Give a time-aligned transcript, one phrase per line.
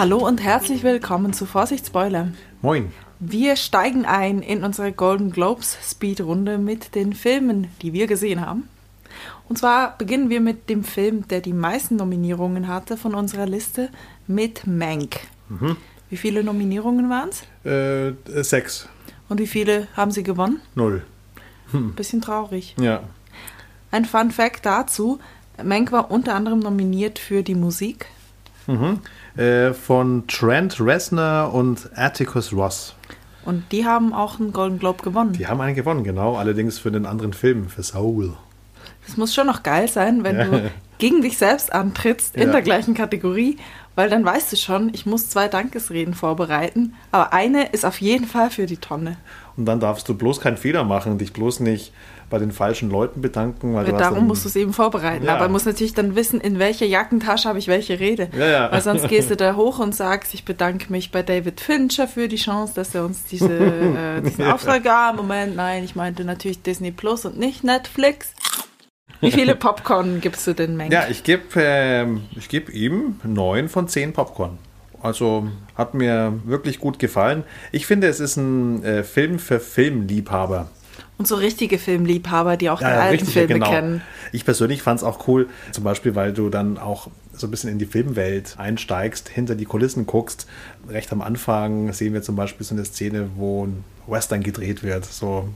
[0.00, 2.28] Hallo und herzlich willkommen zu Vorsicht Spoiler.
[2.62, 2.90] Moin.
[3.18, 8.66] Wir steigen ein in unsere Golden Globes Speedrunde mit den Filmen, die wir gesehen haben.
[9.46, 13.90] Und zwar beginnen wir mit dem Film, der die meisten Nominierungen hatte von unserer Liste,
[14.26, 15.20] mit Mank.
[15.50, 15.76] Mhm.
[16.08, 17.66] Wie viele Nominierungen waren es?
[17.70, 18.88] Äh, sechs.
[19.28, 20.62] Und wie viele haben sie gewonnen?
[20.74, 21.04] Null.
[21.94, 22.74] Bisschen traurig.
[22.80, 23.02] Ja.
[23.90, 25.20] Ein Fun Fact dazu:
[25.62, 28.06] Mank war unter anderem nominiert für die Musik.
[28.70, 29.40] Mhm.
[29.42, 32.94] Äh, von Trent Reznor und Atticus Ross.
[33.44, 35.32] Und die haben auch einen Golden Globe gewonnen.
[35.32, 36.36] Die haben einen gewonnen, genau.
[36.36, 38.34] Allerdings für den anderen Film, für Soul.
[39.06, 40.44] Das muss schon noch geil sein, wenn Ja.
[40.44, 42.52] du gegen dich selbst antrittst in Ja.
[42.52, 43.56] der gleichen Kategorie,
[43.94, 48.26] weil dann weißt du schon, ich muss zwei Dankesreden vorbereiten, aber eine ist auf jeden
[48.26, 49.16] Fall für die Tonne.
[49.56, 51.92] Und dann darfst du bloß keinen Fehler machen, dich bloß nicht
[52.30, 53.74] bei den falschen Leuten bedanken.
[53.74, 55.26] Weil hast Darum dann- musst du es eben vorbereiten.
[55.26, 55.34] Ja.
[55.34, 58.28] Aber du musst natürlich dann wissen, in welcher Jackentasche habe ich welche Rede.
[58.38, 58.72] Ja, ja.
[58.72, 62.28] Weil sonst gehst du da hoch und sagst, ich bedanke mich bei David Fincher für
[62.28, 65.16] die Chance, dass er uns diese, äh, diesen Auftrag gab.
[65.16, 68.32] Moment, nein, ich meinte natürlich Disney Plus und nicht Netflix.
[69.20, 70.92] Wie viele Popcorn gibst du denn, Menk?
[70.92, 71.42] Ja, ich gebe
[72.38, 74.58] ich geb ihm neun von zehn Popcorn.
[75.02, 77.44] Also hat mir wirklich gut gefallen.
[77.72, 80.68] Ich finde, es ist ein äh, Film für Filmliebhaber.
[81.20, 83.70] Und so richtige Filmliebhaber, die auch Ja, die ja, alten richtig, ja, Filme genau.
[83.70, 84.02] kennen.
[84.32, 87.68] Ich persönlich fand es auch cool, zum Beispiel, weil du dann auch so ein bisschen
[87.68, 90.46] in die Filmwelt einsteigst, hinter die Kulissen guckst.
[90.88, 95.04] Recht am Anfang sehen wir zum Beispiel so eine Szene, wo ein Western gedreht wird,
[95.04, 95.50] so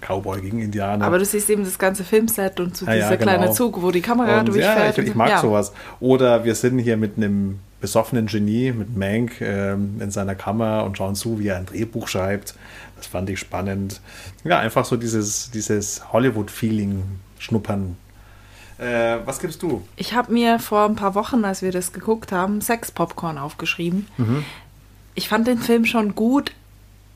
[0.00, 1.04] Cowboy gegen Indianer.
[1.04, 3.52] Aber du siehst eben das ganze Filmset und so Ja, ja, dieser kleine genau.
[3.52, 4.96] Zug, wo die Kamera Und durchfährt.
[4.96, 5.40] ja, ich, ich mag ja.
[5.42, 5.74] sowas.
[6.00, 10.96] Oder wir sind hier mit einem besoffenen Genie, mit Mank, ähm, in seiner Kammer und
[10.96, 12.54] schauen zu, wie er ein Drehbuch schreibt.
[13.00, 14.00] Das fand ich spannend.
[14.44, 17.02] Ja, einfach so dieses, dieses Hollywood-Feeling
[17.38, 17.96] schnuppern.
[18.78, 19.86] Äh, was gibst du?
[19.96, 24.06] Ich habe mir vor ein paar Wochen, als wir das geguckt haben, Sex Popcorn aufgeschrieben.
[24.18, 24.44] Mhm.
[25.14, 26.52] Ich fand den Film schon gut,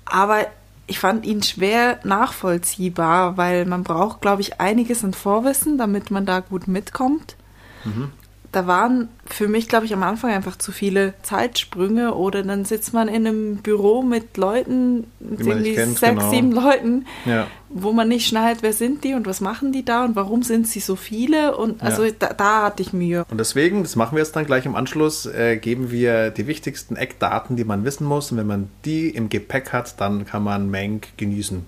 [0.06, 0.47] aber
[0.87, 6.27] ich fand ihn schwer nachvollziehbar, weil man braucht, glaube ich, einiges an Vorwissen, damit man
[6.27, 7.37] da gut mitkommt.
[7.84, 8.11] Mhm.
[8.54, 12.92] Da waren für mich, glaube ich, am Anfang einfach zu viele Zeitsprünge oder dann sitzt
[12.94, 16.31] man in einem Büro mit Leuten, mit irgendwie kennt, sechs, genau.
[16.31, 17.48] sieben Leuten, Ja.
[17.69, 20.69] wo man nicht schnallt, wer sind die und was machen die da und warum sind
[20.69, 22.12] sie so viele und also Ja.
[22.16, 23.25] da, da hatte ich Mühe.
[23.28, 26.94] Und deswegen, das machen wir jetzt dann gleich im Anschluss, äh, geben wir die wichtigsten
[26.94, 28.31] Eckdaten, die man wissen muss.
[28.31, 31.65] Und wenn man die im Gepäck hat, dann kann man Mank genießen.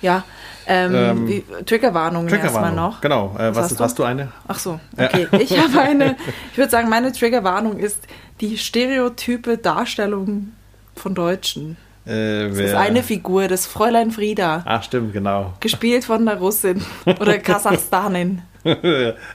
[0.00, 0.24] Ja,
[0.66, 2.76] ähm, Ähm, wie, Triggerwarnung erstmal Triggerwarnung.
[2.76, 3.00] noch.
[3.00, 3.34] Genau.
[3.38, 4.02] Äh, was, hast hast, du?
[4.02, 4.08] du?
[4.08, 4.28] eine?
[4.46, 5.06] Ach so, Ja.
[5.06, 5.26] okay.
[5.40, 6.16] Ich habe eine,
[6.52, 8.06] ich würde sagen, meine Triggerwarnung ist
[8.40, 10.52] die stereotype Darstellung
[10.94, 11.76] von Deutschen.
[12.06, 15.54] Äh, Das ist eine Figur, das Fräulein Frieda, Ach, stimmt, genau.
[15.60, 18.42] gespielt von der Russin oder Kasachstanin.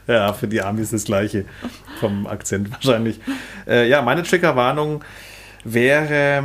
[0.08, 1.46] ja, für die Amis das gleiche.
[2.00, 3.20] Vom Akzent wahrscheinlich.
[3.68, 5.04] Äh, ja, meine Triggerwarnung
[5.64, 6.44] wäre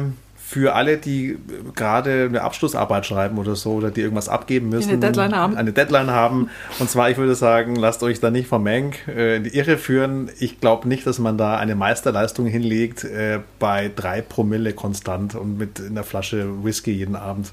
[0.48, 1.36] für alle, die
[1.74, 4.88] gerade eine Abschlussarbeit schreiben oder so oder die irgendwas abgeben müssen.
[4.88, 5.58] eine Deadline haben.
[5.58, 6.48] Eine Deadline haben.
[6.78, 9.76] Und zwar, ich würde sagen, lasst euch da nicht vom Mank äh, in die Irre
[9.76, 10.30] führen.
[10.38, 15.58] Ich glaube nicht, dass man da eine Meisterleistung hinlegt äh, bei drei Promille konstant und
[15.58, 17.52] mit einer Flasche Whisky jeden Abend.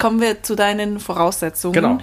[0.00, 1.74] Kommen wir zu deinen Voraussetzungen.
[1.74, 1.98] Genau.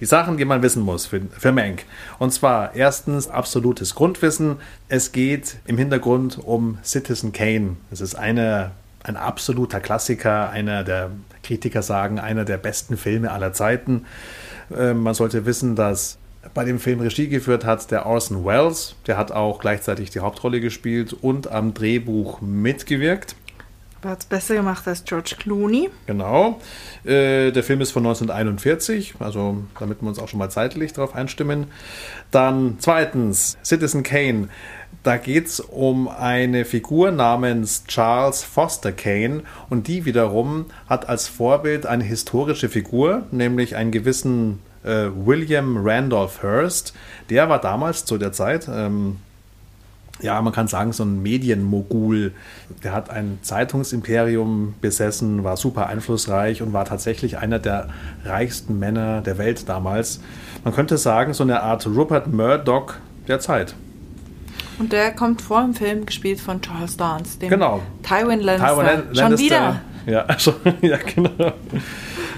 [0.00, 1.84] Die Sachen, die man wissen muss für, für Mank.
[2.18, 4.56] Und zwar erstens absolutes Grundwissen.
[4.88, 7.76] Es geht im Hintergrund um Citizen Kane.
[7.90, 8.72] Es ist eine,
[9.04, 11.10] ein absoluter Klassiker, einer der
[11.42, 14.06] Kritiker sagen, einer der besten Filme aller Zeiten.
[14.74, 16.16] Äh, man sollte wissen, dass
[16.54, 18.96] bei dem Film Regie geführt hat der Orson Welles.
[19.06, 23.36] Der hat auch gleichzeitig die Hauptrolle gespielt und am Drehbuch mitgewirkt.
[24.00, 25.90] Aber hat es besser gemacht als George Clooney.
[26.06, 26.58] Genau.
[27.04, 31.14] Äh, der Film ist von 1941, also damit wir uns auch schon mal zeitlich darauf
[31.14, 31.66] einstimmen.
[32.30, 34.48] Dann zweitens, Citizen Kane.
[35.02, 41.28] Da geht es um eine Figur namens Charles Foster Kane und die wiederum hat als
[41.28, 46.94] Vorbild eine historische Figur, nämlich einen gewissen äh, William Randolph Hearst.
[47.30, 49.16] Der war damals zu der Zeit, ähm,
[50.22, 52.32] ja, man kann sagen, so ein Medienmogul.
[52.84, 57.88] Der hat ein Zeitungsimperium besessen, war super einflussreich und war tatsächlich einer der
[58.24, 60.20] reichsten Männer der Welt damals.
[60.64, 62.94] Man könnte sagen, so eine Art Rupert Murdoch
[63.28, 63.74] der Zeit.
[64.78, 67.82] Und der kommt vor im Film, gespielt von Charles Dance, dem Genau.
[68.02, 68.74] Tywin Lannister.
[68.74, 69.44] Tywin Lan- Schon Lannister.
[69.44, 69.80] wieder.
[70.06, 71.52] Ja, schon, ja, genau.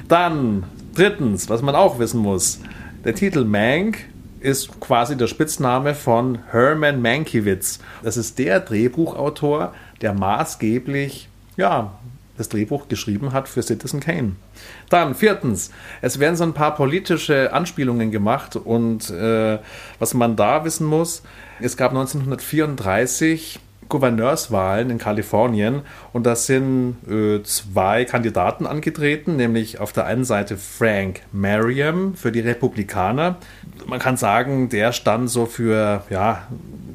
[0.09, 0.65] Dann,
[0.95, 2.61] drittens, was man auch wissen muss.
[3.05, 3.99] Der Titel Mank
[4.43, 7.79] ist quasi der Spitzname von Herman Mankiewicz.
[8.03, 11.93] Das ist der Drehbuchautor, der maßgeblich, ja,
[12.37, 14.33] das Drehbuch geschrieben hat für Citizen Kane.
[14.89, 19.59] Dann viertens, es werden so ein paar politische Anspielungen gemacht und äh,
[19.99, 21.23] was man da wissen muss,
[21.61, 23.61] es gab 1934
[23.93, 25.83] Gouverneurswahlen in Kalifornien
[26.15, 32.33] und da sind äh, zwei Kandidaten angetreten, nämlich auf der einen Seite Frank Merriam für
[32.33, 33.37] die Republikaner.
[33.87, 36.49] Man kann sagen, der stand so für ja,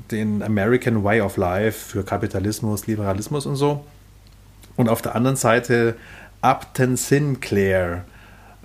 [0.10, 3.86] den American Way of Life, für Kapitalismus, Liberalismus und so.
[4.76, 5.96] Und auf der anderen Seite
[6.42, 8.06] Upton Sinclair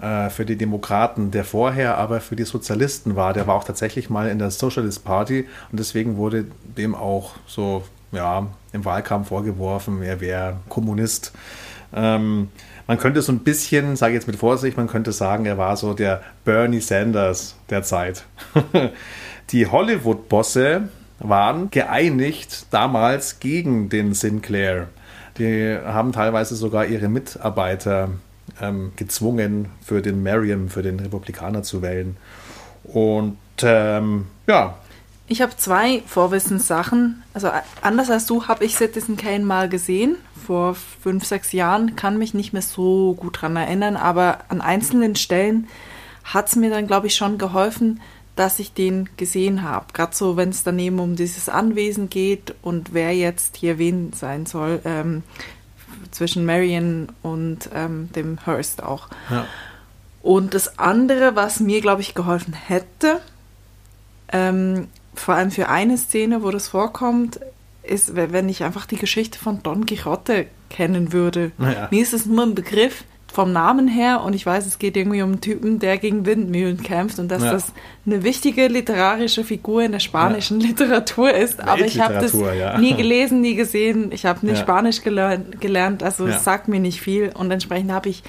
[0.00, 3.34] äh, für die Demokraten, der vorher aber für die Sozialisten war.
[3.34, 6.46] Der war auch tatsächlich mal in der Socialist Party und deswegen wurde
[6.78, 7.82] dem auch so
[8.12, 11.32] ja, im Wahlkampf vorgeworfen, er wäre Kommunist.
[11.94, 12.48] Ähm,
[12.86, 15.76] man könnte so ein bisschen, sage ich jetzt mit Vorsicht, man könnte sagen, er war
[15.76, 18.24] so der Bernie Sanders der Zeit.
[19.50, 20.88] die Hollywood-Bosse
[21.18, 24.88] waren geeinigt damals gegen den Sinclair.
[25.38, 28.10] Die haben teilweise sogar ihre Mitarbeiter
[28.60, 32.16] ähm, gezwungen, für den Merriam, für den Republikaner zu wählen.
[32.84, 34.76] Und ähm, ja.
[35.32, 37.22] Ich habe zwei Vorwissenssachen.
[37.32, 37.48] Also
[37.80, 42.34] anders als du habe ich Citizen Kane mal gesehen, vor fünf, sechs Jahren, kann mich
[42.34, 45.68] nicht mehr so gut daran erinnern, aber an einzelnen Stellen
[46.22, 48.02] hat es mir dann, glaube ich, schon geholfen,
[48.36, 49.86] dass ich den gesehen habe.
[49.94, 54.44] Gerade so, wenn es daneben um dieses Anwesen geht und wer jetzt hier wen sein
[54.44, 55.22] soll, ähm,
[56.10, 59.08] zwischen Marion und ähm, dem Hearst auch.
[59.30, 59.46] Ja.
[60.20, 63.22] Und das andere, was mir, glaube ich, geholfen hätte,
[64.30, 67.40] ähm, vor allem für eine Szene, wo das vorkommt,
[67.82, 71.52] ist, wenn ich einfach die Geschichte von Don Quixote kennen würde.
[71.58, 71.88] Ja.
[71.90, 75.22] Mir ist es nur ein Begriff, vom Namen her und ich weiß, es geht irgendwie
[75.22, 77.52] um einen Typen, der gegen Windmühlen kämpft und dass ja.
[77.52, 77.72] das
[78.04, 80.68] eine wichtige literarische Figur in der spanischen ja.
[80.68, 81.60] Literatur ist.
[81.60, 82.34] Aber ich habe das
[82.78, 84.12] nie gelesen, nie gesehen.
[84.12, 88.10] Ich habe nicht Spanisch gelernt, gelernt also es sagt mir nicht viel und entsprechend habe
[88.10, 88.22] ich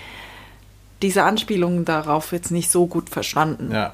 [1.04, 3.72] diese Anspielungen darauf jetzt nicht so gut verstanden.
[3.72, 3.94] Ja.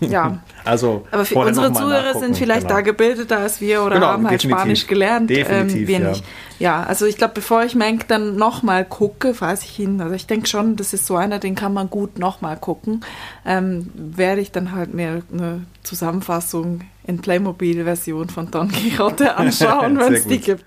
[0.00, 0.38] ja.
[0.64, 2.74] Also, aber für unsere Zuhörer sind vielleicht genau.
[2.74, 4.60] da gebildeter als wir oder genau, haben halt definitiv.
[4.60, 5.28] Spanisch gelernt.
[5.28, 6.08] Definitiv, ähm, wir ja.
[6.10, 6.24] nicht.
[6.60, 10.28] Ja, also ich glaube, bevor ich Mank dann nochmal gucke, falls ich ihn, also ich
[10.28, 13.00] denke schon, das ist so einer, den kann man gut nochmal gucken,
[13.44, 20.14] ähm, werde ich dann halt mir eine Zusammenfassung in Playmobil-Version von Don Quixote anschauen, wenn
[20.14, 20.64] es die gibt.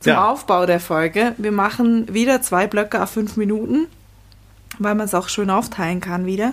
[0.00, 0.28] Zum ja.
[0.28, 1.34] Aufbau der Folge.
[1.38, 3.86] Wir machen wieder zwei Blöcke auf fünf Minuten
[4.78, 6.52] weil man es auch schön aufteilen kann wieder.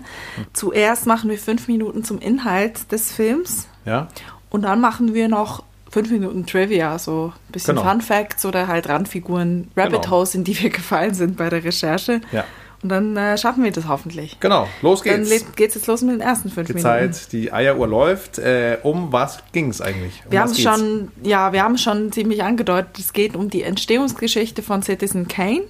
[0.53, 3.67] Zuerst machen wir fünf Minuten zum Inhalt des Films.
[3.85, 4.07] Ja.
[4.49, 7.89] Und dann machen wir noch fünf Minuten Trivia, so ein bisschen genau.
[7.89, 10.11] Fun Facts oder halt Randfiguren, Rabbit genau.
[10.11, 12.21] Holes, in die wir gefallen sind bei der Recherche.
[12.31, 12.43] Ja.
[12.83, 14.39] Und dann äh, schaffen wir das hoffentlich.
[14.39, 15.29] Genau, los geht's.
[15.29, 17.13] Dann geht's jetzt los mit den ersten fünf die Minuten.
[17.13, 18.37] Zeit, die Eieruhr läuft.
[18.37, 20.21] Äh, um was ging es eigentlich?
[20.25, 24.61] Um wir haben schon, ja, wir haben schon ziemlich angedeutet, es geht um die Entstehungsgeschichte
[24.61, 25.63] von Citizen Kane.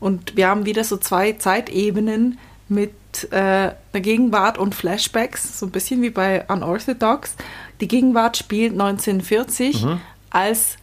[0.00, 2.38] Und wir haben wieder so zwei Zeitebenen
[2.68, 2.92] mit
[3.32, 7.36] äh, der Gegenwart und Flashbacks, so ein bisschen wie bei Unorthodox.
[7.80, 10.00] Die Gegenwart spielt 1940 mhm.
[10.30, 10.76] als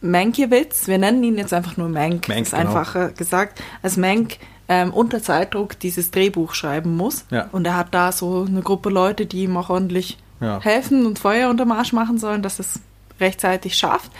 [0.00, 2.62] Mankiewicz, wir nennen ihn jetzt einfach nur Mank, Mank ist genau.
[2.62, 4.38] einfacher gesagt, als Mank
[4.68, 7.24] ähm, unter Zeitdruck dieses Drehbuch schreiben muss.
[7.30, 7.48] Ja.
[7.52, 10.60] Und er hat da so eine Gruppe Leute, die ihm auch ordentlich ja.
[10.60, 12.80] helfen und Feuer unter Marsch machen sollen, dass es
[13.20, 14.12] rechtzeitig schafft.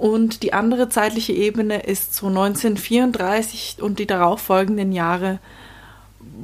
[0.00, 5.40] Und die andere zeitliche Ebene ist so 1934 und die darauffolgenden Jahre,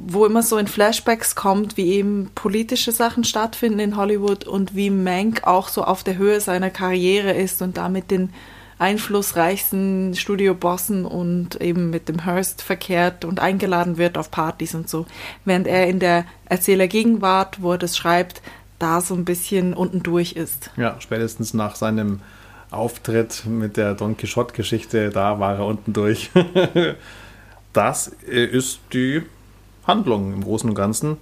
[0.07, 4.91] wo immer so in Flashbacks kommt, wie eben politische Sachen stattfinden in Hollywood und wie
[4.91, 8.29] Mank auch so auf der Höhe seiner Karriere ist und damit den
[8.79, 15.07] einflussreichsten Studiobossen und eben mit dem Hearst verkehrt und eingeladen wird auf Partys und so.
[15.47, 18.43] Während er in der Erzählergegenwart, wo er das schreibt,
[18.79, 20.73] da so ein bisschen unten durch ist.
[20.77, 22.21] Ja, spätestens nach seinem
[22.71, 26.31] Auftritt mit der Don Quixote-Geschichte, da war er unten durch.
[27.73, 29.23] das äh, ist die
[29.87, 31.17] Handlung im Großen und Ganzen.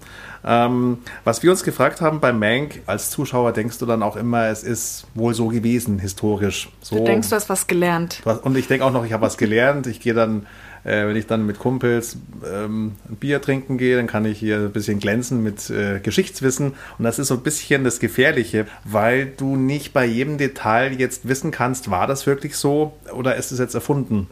[0.45, 4.47] Ähm, was wir uns gefragt haben bei Mank, als Zuschauer denkst du dann auch immer,
[4.47, 6.71] es ist wohl so gewesen, historisch.
[6.81, 8.23] So, du denkst, du hast was gelernt.
[8.43, 9.87] Und ich denke auch noch, ich habe was gelernt.
[9.87, 10.47] Ich gehe dann
[10.85, 14.59] äh, wenn ich dann mit Kumpels ähm, ein Bier trinken gehe, dann kann ich hier
[14.59, 16.75] ein bisschen glänzen mit äh, Geschichtswissen.
[16.99, 21.27] Und das ist so ein bisschen das Gefährliche, weil du nicht bei jedem Detail jetzt
[21.27, 24.29] wissen kannst, war das wirklich so oder ist es jetzt erfunden?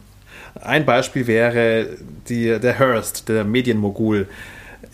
[0.61, 1.87] Ein Beispiel wäre
[2.29, 4.27] die, der Hearst, der Medienmogul.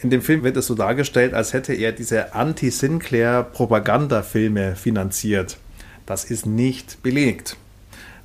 [0.01, 5.58] In dem Film wird es so dargestellt, als hätte er diese Anti-Sinclair-Propagandafilme finanziert.
[6.06, 7.58] Das ist nicht belegt.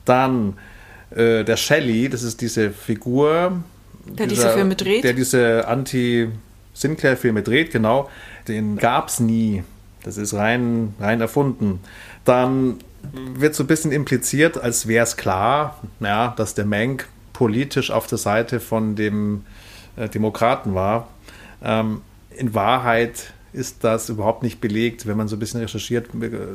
[0.05, 0.57] Dann
[1.11, 3.63] äh, der Shelley, das ist diese Figur,
[4.07, 5.05] der dieser, diese Filme dreht.
[5.05, 8.11] Der diese Anti-Sinclair-Filme dreht, genau.
[8.49, 9.63] Den gab es nie.
[10.03, 11.81] Das ist rein, rein erfunden.
[12.25, 12.79] Dann
[13.13, 18.07] wird so ein bisschen impliziert, als wäre es klar, ja, dass der Mank politisch auf
[18.07, 19.45] der Seite von dem
[19.97, 21.09] äh, Demokraten war.
[21.63, 22.03] Ähm,
[22.37, 25.07] in Wahrheit ist das überhaupt nicht belegt.
[25.07, 26.09] Wenn man so ein bisschen recherchiert,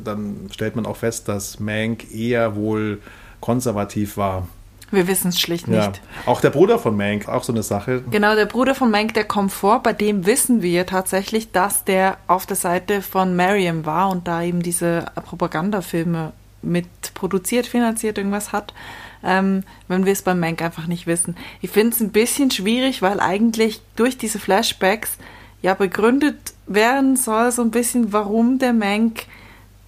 [0.04, 3.00] dann stellt man auch fest, dass Mank eher wohl
[3.42, 4.48] konservativ war.
[4.92, 5.78] Wir wissen es schlicht nicht.
[5.78, 5.92] Ja.
[6.26, 8.02] Auch der Bruder von Mank, auch so eine Sache.
[8.10, 9.84] Genau, der Bruder von Mank, der kommt vor.
[9.84, 14.42] Bei dem wissen wir tatsächlich, dass der auf der Seite von Mariam war und da
[14.42, 18.74] eben diese Propagandafilme mit produziert, finanziert, irgendwas hat.
[19.24, 21.36] Ähm, wenn wir es bei Mank einfach nicht wissen.
[21.62, 25.18] Ich finde es ein bisschen schwierig, weil eigentlich durch diese Flashbacks
[25.62, 29.26] ja begründet werden soll, so ein bisschen, warum der Mank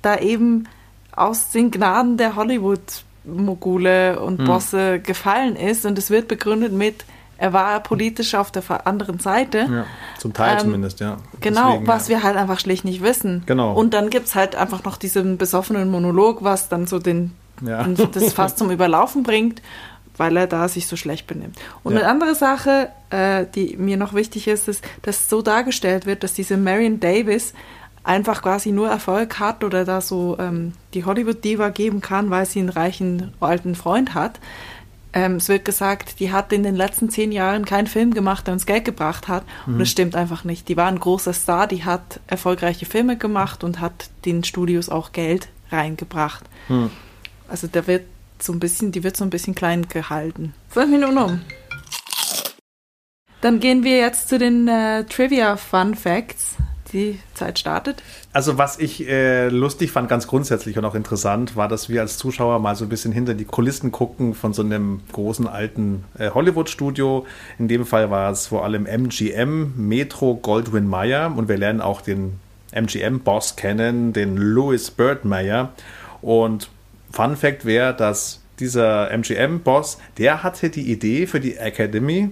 [0.02, 0.68] da eben
[1.16, 4.46] aus den Gnaden der Hollywood Mogule und hm.
[4.46, 5.86] Bosse gefallen ist.
[5.86, 7.06] Und es wird begründet mit,
[7.42, 9.68] er war politisch auf der anderen Seite.
[9.70, 9.86] Ja,
[10.20, 11.18] zum Teil ähm, zumindest, ja.
[11.40, 12.18] Genau, Deswegen, was ja.
[12.18, 13.42] wir halt einfach schlicht nicht wissen.
[13.48, 13.74] Genau.
[13.74, 17.32] Und dann gibt es halt einfach noch diesen besoffenen Monolog, was dann so den,
[17.66, 17.84] ja.
[17.84, 19.62] das fast zum Überlaufen bringt,
[20.18, 21.58] weil er da sich so schlecht benimmt.
[21.82, 26.24] Und eine andere Sache, äh, die mir noch wichtig ist, ist, dass so dargestellt wird,
[26.24, 27.54] dass diese Marion Davis
[28.04, 32.60] einfach quasi nur Erfolg hat oder da so ähm, die Hollywood-Diva geben kann, weil sie
[32.60, 34.40] einen reichen alten Freund hat.
[35.14, 38.54] Ähm, es wird gesagt, die hat in den letzten zehn Jahren keinen Film gemacht, der
[38.54, 39.44] uns Geld gebracht hat.
[39.66, 39.74] Mhm.
[39.74, 40.70] Und das stimmt einfach nicht.
[40.70, 45.12] Die war ein großer Star, die hat erfolgreiche Filme gemacht und hat den Studios auch
[45.12, 46.46] Geld reingebracht.
[46.70, 46.92] Mhm.
[47.50, 48.06] Also der wird
[48.40, 50.54] so ein bisschen, die wird so ein bisschen klein gehalten.
[50.70, 51.42] Fünf Minuten um.
[53.42, 56.56] Dann gehen wir jetzt zu den äh, Trivia Fun Facts
[56.94, 58.04] die Zeit startet?
[58.34, 62.18] Also was ich äh, lustig fand, ganz grundsätzlich und auch interessant, war, dass wir als
[62.18, 66.30] Zuschauer mal so ein bisschen hinter die Kulissen gucken von so einem großen alten äh,
[66.32, 67.26] Hollywood-Studio.
[67.60, 72.02] In dem Fall war es vor allem MGM, Metro Goldwyn Mayer und wir lernen auch
[72.02, 72.40] den
[72.72, 75.74] MGM-Boss kennen, den Louis Birdmeyer.
[76.22, 76.70] Und
[77.12, 82.30] Fun Fact wäre, dass dieser MGM-Boss, der hatte die Idee für die Academy,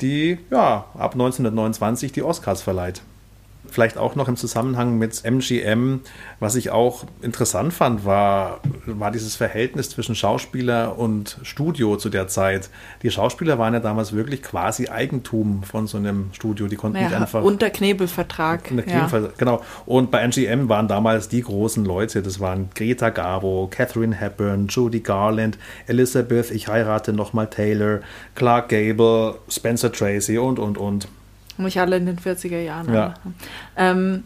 [0.00, 3.02] die ja ab 1929 die Oscars verleiht.
[3.74, 5.98] Vielleicht auch noch im Zusammenhang mit MGM,
[6.38, 12.28] was ich auch interessant fand, war, war dieses Verhältnis zwischen Schauspieler und Studio zu der
[12.28, 12.70] Zeit.
[13.02, 16.68] Die Schauspieler waren ja damals wirklich quasi Eigentum von so einem Studio.
[16.68, 17.42] Die konnten ja, nicht einfach.
[17.42, 18.70] Unter Knebelvertrag.
[18.70, 19.36] Unter Knebelvertrag ja.
[19.38, 19.60] Genau.
[19.86, 22.22] Und bei MGM waren damals die großen Leute.
[22.22, 28.02] Das waren Greta Garbo, Catherine Hepburn, Judy Garland, Elizabeth, ich heirate nochmal Taylor,
[28.36, 31.08] Clark Gable, Spencer Tracy und, und, und.
[31.56, 32.92] Mich alle in den 40er Jahren.
[32.92, 33.14] Ja,
[33.76, 34.24] ähm,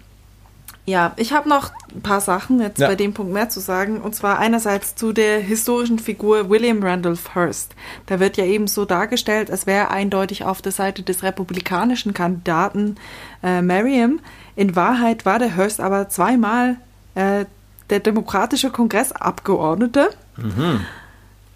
[0.86, 2.88] ja ich habe noch ein paar Sachen jetzt ja.
[2.88, 4.00] bei dem Punkt mehr zu sagen.
[4.00, 7.74] Und zwar einerseits zu der historischen Figur William Randolph Hearst.
[8.06, 12.14] Da wird ja eben so dargestellt, als wäre er eindeutig auf der Seite des republikanischen
[12.14, 12.96] Kandidaten
[13.42, 14.20] äh, Merriam.
[14.56, 16.76] In Wahrheit war der Hearst aber zweimal
[17.14, 17.44] äh,
[17.90, 20.10] der demokratische Kongressabgeordnete.
[20.36, 20.80] Mhm.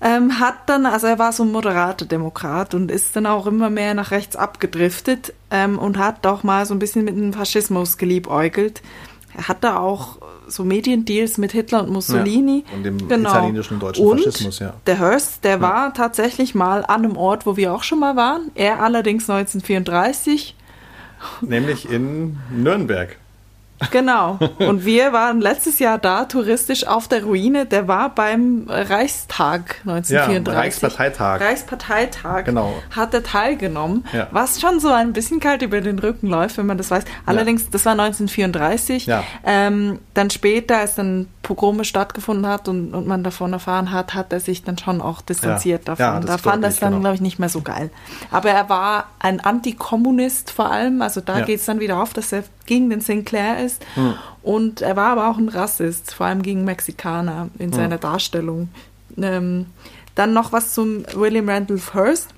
[0.04, 3.71] Ähm, hat dann, also er war so ein moderater Demokrat und ist dann auch immer
[3.71, 7.99] mehr nach rechts abgedriftet ähm, und hat auch mal so ein bisschen mit dem Faschismus
[7.99, 8.82] geliebäugelt.
[9.37, 10.18] Er hatte auch
[10.49, 12.64] so Mediendeals mit Hitler und Mussolini.
[12.68, 13.30] Ja, und dem genau.
[13.30, 14.75] italienischen und deutschen und Faschismus, ja.
[14.87, 15.61] Der Hearst, der ja.
[15.61, 18.50] war tatsächlich mal an einem Ort, wo wir auch schon mal waren.
[18.56, 20.56] Er allerdings 1934.
[21.42, 23.16] Nämlich in Nürnberg.
[23.91, 24.39] Genau.
[24.59, 27.67] Und wir waren letztes Jahr da, touristisch auf der Ruine.
[27.67, 30.47] Der war beim Reichstag 1934.
[30.47, 31.41] Ja, Reichsparteitag.
[31.41, 32.45] Reichsparteitag.
[32.45, 32.75] Genau.
[32.91, 34.05] Hat er teilgenommen.
[34.12, 34.29] Ja.
[34.31, 37.05] Was schon so ein bisschen kalt über den Rücken läuft, wenn man das weiß.
[37.27, 37.69] Allerdings, ja.
[37.73, 39.07] das war 1934.
[39.07, 39.25] Ja.
[39.45, 44.33] Ähm, dann später, als dann Pogrome stattgefunden hat und, und man davon erfahren hat, hat
[44.33, 45.95] er sich dann schon auch distanziert ja.
[45.95, 46.27] davon.
[46.27, 47.01] da fand er es dann, genau.
[47.01, 47.91] glaube ich, nicht mehr so geil.
[48.31, 51.03] Aber er war ein Antikommunist vor allem.
[51.03, 53.85] Also da geht es dann wieder auf, dass er gegen den Sinclair ist.
[53.95, 54.15] Hm.
[54.43, 57.73] Und er war aber auch ein Rassist, vor allem gegen Mexikaner in hm.
[57.73, 58.69] seiner Darstellung.
[59.17, 59.67] Ähm,
[60.15, 62.29] dann noch was zum William Randolph Hearst.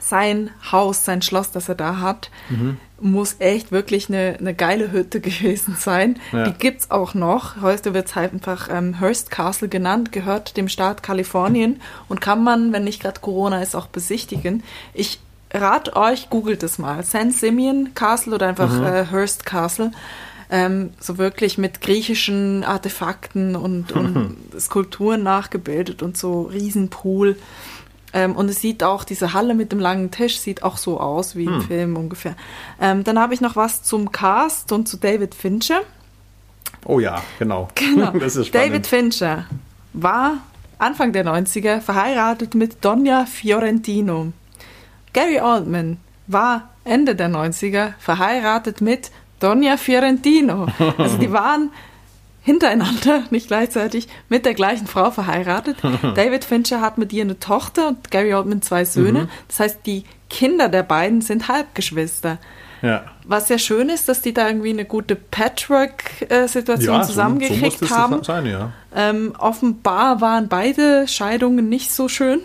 [0.00, 2.78] Sein Haus, sein Schloss, das er da hat, mhm.
[3.00, 6.18] muss echt wirklich eine, eine geile Hütte gewesen sein.
[6.32, 6.44] Ja.
[6.44, 7.60] Die gibt es auch noch.
[7.60, 12.42] Heute wird es halt einfach ähm, Hearst Castle genannt, gehört dem Staat Kalifornien und kann
[12.42, 14.62] man, wenn nicht gerade Corona ist, auch besichtigen.
[14.94, 15.20] Ich
[15.52, 17.02] rat euch, googelt es mal.
[17.02, 18.84] San Simeon Castle oder einfach mhm.
[18.84, 19.92] äh, Hearst Castle.
[20.52, 27.36] Ähm, so wirklich mit griechischen Artefakten und, und Skulpturen nachgebildet und so Riesenpool.
[28.12, 31.36] Ähm, und es sieht auch, diese Halle mit dem langen Tisch sieht auch so aus
[31.36, 31.54] wie hm.
[31.54, 32.34] im Film ungefähr.
[32.80, 35.80] Ähm, dann habe ich noch was zum Cast und zu David Fincher.
[36.84, 37.68] Oh ja, genau.
[37.74, 38.12] genau.
[38.52, 39.46] David Fincher
[39.92, 40.38] war
[40.78, 44.32] Anfang der 90er verheiratet mit Donja Fiorentino.
[45.12, 50.66] Gary Oldman war Ende der 90er verheiratet mit Donja Fiorentino.
[50.98, 51.70] Also die waren
[52.50, 55.76] hintereinander, nicht gleichzeitig, mit der gleichen Frau verheiratet.
[56.14, 59.22] David Fincher hat mit ihr eine Tochter und Gary Oldman zwei Söhne.
[59.22, 59.28] Mhm.
[59.48, 62.38] Das heißt, die Kinder der beiden sind Halbgeschwister.
[62.82, 63.04] Ja.
[63.24, 67.96] Was sehr schön ist, dass die da irgendwie eine gute Patchwork-Situation Ja, zusammengekriegt so das
[67.96, 68.24] haben.
[68.24, 68.72] sein, ja.
[68.96, 72.40] Ähm, offenbar waren beide Scheidungen nicht so schön.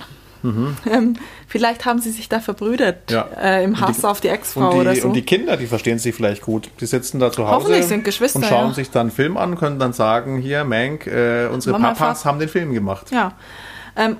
[0.91, 1.15] Ähm,
[1.47, 3.15] vielleicht haben sie sich da verbrüdert Mhm.
[3.15, 3.27] Ja.
[3.41, 5.07] äh, im Hass die- auf die Ex-Frau oder so.
[5.07, 6.69] und die Kinder, die verstehen sich vielleicht gut.
[6.79, 8.73] Die sitzen da zu Hause und schauen ja.
[8.73, 12.25] sich dann einen Film an, können dann sagen, hier, Mank, äh, unsere Mama, Papas Pap-
[12.31, 13.11] haben den Film gemacht.
[13.11, 13.33] Ja.
[13.95, 14.17] Ähm,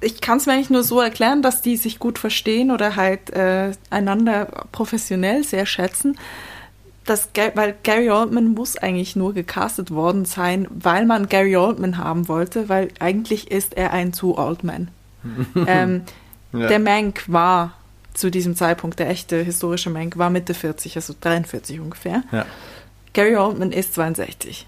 [0.00, 3.30] ich kann es mir eigentlich nur so erklären, dass die sich gut verstehen oder halt
[3.30, 6.18] äh, einander professionell sehr schätzen.
[7.04, 12.28] Das, weil Gary Oldman muss eigentlich nur gecastet worden sein, weil man Gary Oldman haben
[12.28, 14.88] wollte, weil eigentlich ist er ein zu Oldman.
[15.66, 16.02] ähm,
[16.52, 16.68] Ja.
[16.68, 17.72] Der Mank war
[18.14, 22.22] zu diesem Zeitpunkt, der echte historische Mank war Mitte 40, also 43 ungefähr.
[22.30, 22.44] Ja.
[23.14, 24.66] Gary Oldman ist 62.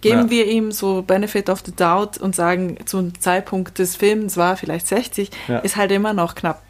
[0.00, 0.30] Geben Ja.
[0.30, 4.56] wir ihm so Benefit of the Doubt und sagen, zum Zeitpunkt des Films war er
[4.56, 5.58] vielleicht 60, Ja.
[5.58, 6.62] ist halt immer noch knapp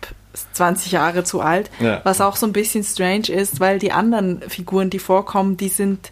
[0.55, 1.71] 20 Jahre zu alt.
[2.05, 6.11] Was auch so ein bisschen strange ist, weil die anderen Figuren, die vorkommen, die sind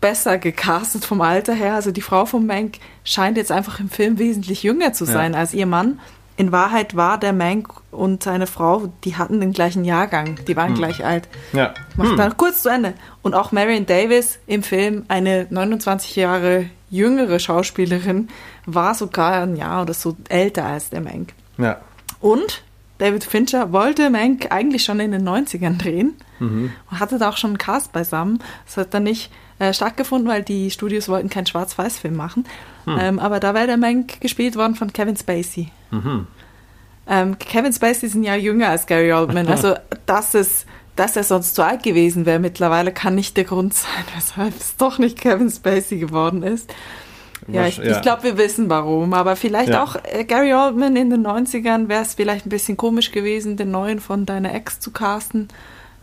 [0.00, 1.74] besser gecastet vom Alter her.
[1.74, 5.12] Also die Frau von Mank scheint jetzt einfach im Film wesentlich jünger zu Ja.
[5.12, 6.00] sein als ihr Mann.
[6.38, 10.56] In Wahrheit war der Mank und seine Frau, die hatten den gleichen Jahrgang, die Hm.
[10.56, 11.28] waren gleich alt.
[11.54, 11.72] Ja.
[11.96, 12.92] Macht dann kurz zu Ende.
[13.22, 18.28] Und auch Marion Davis im Film, eine 29 Jahre jüngere Schauspielerin,
[18.66, 21.32] war sogar ein Jahr oder so älter als der Mank.
[21.56, 21.80] Ja.
[22.20, 22.62] Und
[22.98, 27.50] David Fincher wollte Mank eigentlich schon in den 90ern drehen und hatte da auch schon
[27.50, 28.42] einen Cast beisammen.
[28.66, 32.44] Das hat dann nicht äh, stattgefunden, weil die Studios wollten keinen Schwarz-Weiß-Film machen.
[32.86, 35.68] Ähm, aber da wäre der Mank gespielt worden von Kevin Spacey.
[37.08, 39.48] Ähm, Kevin Spacey ist ein Jahr jünger als Gary Oldman.
[39.48, 39.74] Also,
[40.06, 44.04] dass, es, dass er sonst zu alt gewesen wäre mittlerweile, kann nicht der Grund sein,
[44.14, 46.72] weshalb es doch nicht Kevin Spacey geworden ist.
[47.48, 47.96] Ja, ich, ja.
[47.96, 49.14] ich glaube, wir wissen warum.
[49.14, 49.84] Aber vielleicht Ja.
[49.84, 53.70] auch äh, Gary Oldman in den 90ern wäre es vielleicht ein bisschen komisch gewesen, den
[53.70, 55.48] neuen von deiner Ex zu casten.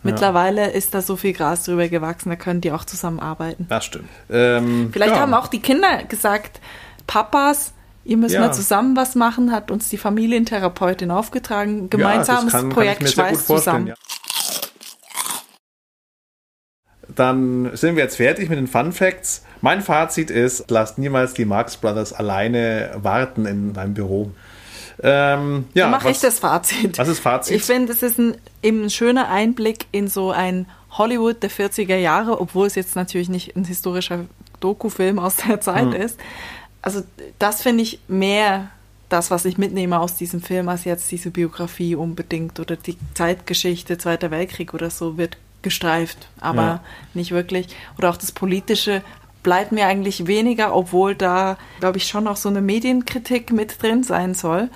[0.03, 3.65] Mittlerweile ist da so viel Gras drüber gewachsen, da können die auch zusammenarbeiten.
[3.69, 4.09] Das stimmt.
[4.29, 5.21] Ähm, Vielleicht ja.
[5.21, 6.59] haben auch die Kinder gesagt,
[7.07, 8.41] Papas, ihr müsst Ja.
[8.41, 11.89] mal zusammen was machen, hat uns die Familientherapeutin aufgetragen.
[11.89, 13.93] Gemeinsames ja, kann, Projekt kann Schweiß zusammen.
[17.15, 19.43] Dann sind wir jetzt fertig mit den Fun Facts.
[19.61, 24.31] Mein Fazit ist, lasst niemals die Marx Brothers alleine warten in deinem Büro.
[25.01, 26.97] Ähm, ja, mache ich das Fazit.
[26.97, 27.55] Was ist Fazit?
[27.57, 31.95] Ich finde, es ist ein, eben ein schöner Einblick in so ein Hollywood der 40er
[31.95, 34.25] Jahre, obwohl es jetzt natürlich nicht ein historischer
[34.59, 35.93] Dokufilm aus der Zeit Hm.
[35.93, 36.19] ist.
[36.81, 37.03] Also
[37.39, 38.69] das finde ich mehr
[39.09, 43.97] das, was ich mitnehme aus diesem Film, als jetzt diese Biografie unbedingt oder die Zeitgeschichte,
[43.97, 46.83] Zweiter Weltkrieg oder so wird gestreift, aber Ja.
[47.13, 47.67] nicht wirklich.
[47.97, 49.01] Oder auch das Politische
[49.43, 54.03] bleibt mir eigentlich weniger, obwohl da, glaube ich, schon auch so eine Medienkritik mit drin
[54.03, 54.69] sein soll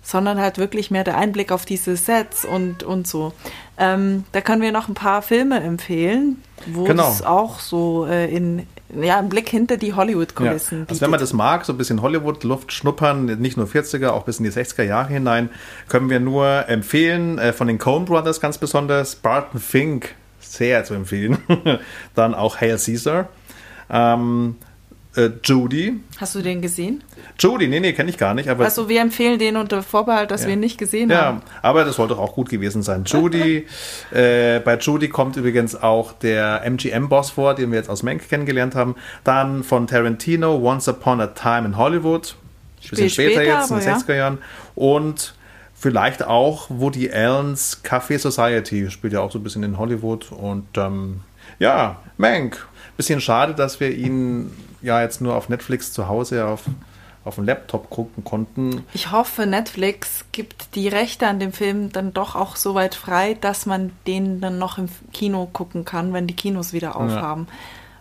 [0.00, 3.34] sondern halt wirklich mehr der Einblick auf diese Sets und, und so.
[3.76, 7.10] Ähm, da können wir noch ein paar Filme empfehlen, wo Genau.
[7.10, 8.66] es auch so äh, in,
[8.98, 9.96] ja, ein Blick hinter die Ja.
[9.96, 14.24] Hollywood-Kulissen Also wenn man das mag, so ein bisschen Hollywood-Luft schnuppern, nicht nur 40er, auch
[14.24, 15.50] bis in die 60er Jahre hinein,
[15.88, 20.94] können wir nur empfehlen, äh, von den Coen Brothers ganz besonders, Barton Fink, sehr zu
[20.94, 21.36] empfehlen.
[22.14, 23.28] Dann auch Hail Caesar.
[23.90, 24.56] Ähm,
[25.16, 26.00] äh, Judy.
[26.18, 27.02] Hast du den gesehen?
[27.38, 30.42] Judy, nee, nee, kenne ich gar nicht, aber Also wir empfehlen den unter Vorbehalt, dass
[30.42, 30.48] Ja.
[30.48, 31.42] wir ihn nicht gesehen Ja, haben.
[31.62, 33.04] aber das soll doch auch gut gewesen sein.
[33.04, 33.66] Judy,
[34.12, 38.74] äh, bei Judy kommt übrigens auch der MGM-Boss vor, den wir jetzt aus Mank kennengelernt
[38.74, 38.94] haben.
[39.24, 42.36] Dann von Tarantino, Once Upon a Time in Hollywood.
[42.80, 43.96] Bisschen Spielt später, später, jetzt, in den ja.
[43.96, 44.38] 60er Jahren.
[44.74, 45.34] Und
[45.74, 50.30] vielleicht auch Woody Allens Café Society, spielt ja auch so ein bisschen in Hollywood.
[50.32, 51.20] Und ähm,
[51.58, 52.66] ja, Mank.
[52.98, 54.50] Bisschen schade, dass wir ihn
[54.82, 56.64] ja jetzt nur auf Netflix zu Hause auf,
[57.24, 58.84] auf dem Laptop gucken konnten.
[58.92, 63.36] Ich hoffe, Netflix gibt die Rechte an dem Film dann doch auch so weit frei,
[63.40, 67.46] dass man den dann noch im Kino gucken kann, wenn die Kinos wieder aufhaben.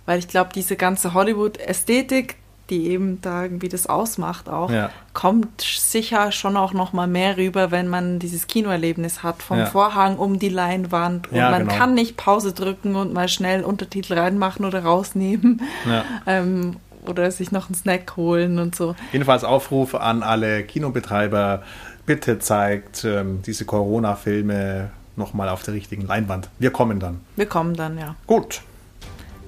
[0.07, 2.37] Weil ich glaube, diese ganze Hollywood-Ästhetik,
[2.69, 4.89] die eben da irgendwie das ausmacht auch, Ja.
[5.13, 9.65] kommt sicher schon auch noch mal mehr rüber, wenn man dieses Kinoerlebnis hat, vom Ja.
[9.67, 11.77] Vorhang um die Leinwand und Ja, man genau.
[11.77, 15.61] kann nicht Pause drücken und mal schnell Untertitel reinmachen oder rausnehmen
[16.27, 18.95] ähm, oder sich noch einen Snack holen und so.
[19.13, 21.63] Jedenfalls Aufruf an alle Kinobetreiber,
[22.05, 26.49] bitte zeigt ähm, diese Corona-Filme nochmal auf der richtigen Leinwand.
[26.59, 27.21] Wir kommen dann.
[27.35, 28.15] Wir kommen dann, ja.
[28.27, 28.61] Gut.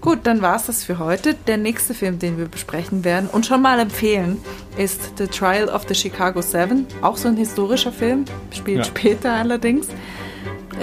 [0.01, 1.33] Gut, dann war es das für heute.
[1.47, 4.37] Der nächste Film, den wir besprechen werden und schon mal empfehlen,
[4.77, 6.87] ist The Trial of the Chicago Seven.
[7.01, 8.83] Auch so ein historischer Film, spielt Ja.
[8.85, 9.87] später allerdings.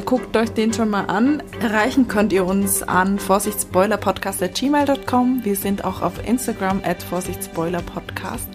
[0.04, 1.42] Guckt euch den schon mal an.
[1.60, 5.40] Erreichen könnt ihr uns an vorsichtspoilerpodcast.gmail.com.
[5.44, 8.46] Wir sind auch auf Instagram at vorsichtspoilerpodcast,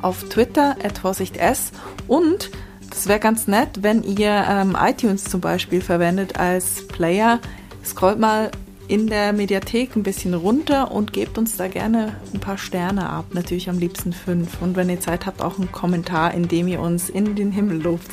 [0.00, 1.72] auf Twitter at vorsichts
[2.06, 2.50] und
[2.90, 7.38] Das wäre ganz nett, wenn ihr ähm, iTunes zum Beispiel verwendet als Player.
[7.84, 8.50] Scrollt mal
[8.88, 13.26] in der Mediathek ein bisschen runter und gebt uns da gerne ein paar Sterne ab.
[13.32, 14.60] Natürlich am liebsten fünf.
[14.62, 17.82] Und wenn ihr Zeit habt, auch einen Kommentar, in dem ihr uns in den Himmel
[17.82, 18.10] lobt.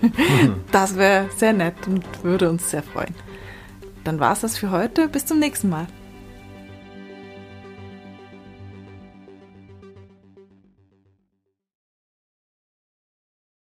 [0.70, 3.14] Das wäre sehr nett und würde uns sehr freuen.
[4.04, 5.08] Dann war es das für heute.
[5.08, 5.86] Bis zum nächsten Mal.